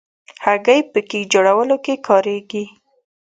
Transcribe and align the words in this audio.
هګۍ 0.45 0.79
په 0.91 0.99
کیک 1.09 1.25
جوړولو 1.33 1.75
کې 1.85 1.93
کارېږي. 2.07 2.63